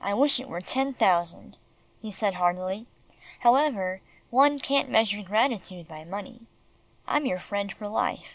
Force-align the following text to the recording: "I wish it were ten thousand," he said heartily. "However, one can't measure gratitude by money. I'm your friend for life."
"I 0.00 0.14
wish 0.14 0.38
it 0.38 0.46
were 0.48 0.60
ten 0.60 0.94
thousand," 0.94 1.56
he 2.00 2.12
said 2.12 2.34
heartily. 2.34 2.86
"However, 3.40 4.00
one 4.30 4.60
can't 4.60 4.88
measure 4.88 5.20
gratitude 5.20 5.88
by 5.88 6.04
money. 6.04 6.46
I'm 7.08 7.26
your 7.26 7.40
friend 7.40 7.72
for 7.72 7.88
life." 7.88 8.34